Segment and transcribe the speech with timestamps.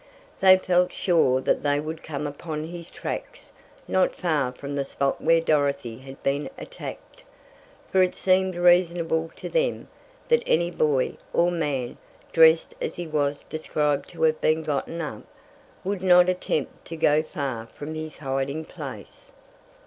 [0.39, 3.51] They felt sure that they would come upon his tracks
[3.87, 7.23] not far from the spot where Dorothy had been attacked,
[7.91, 9.89] for it seemed reasonable to them,
[10.27, 11.97] that any boy, or man,
[12.33, 15.21] dressed as he was described to have been gotten up,
[15.83, 19.31] would not attempt to go far from his hiding place.